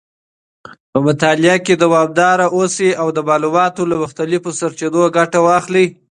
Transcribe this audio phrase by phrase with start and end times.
[0.91, 5.85] په مطالعه کې دوامداره اوسئ او د معلوماتو له مختلفو سرچینو ګټه واخلئ.